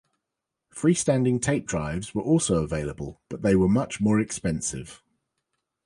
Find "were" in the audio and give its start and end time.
2.15-2.23, 3.55-3.69